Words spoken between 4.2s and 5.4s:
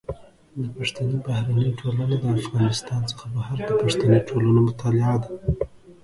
ټولنو مطالعه ده.